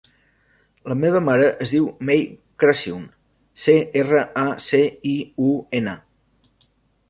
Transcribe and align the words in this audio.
La 0.91 0.95
meva 1.01 1.19
mare 1.25 1.49
es 1.65 1.73
diu 1.75 1.89
Mei 2.09 2.23
Craciun: 2.65 3.05
ce, 3.67 3.77
erra, 4.03 4.25
a, 4.47 4.49
ce, 4.73 4.83
i, 5.15 5.15
u, 5.53 5.57
ena. 5.83 5.99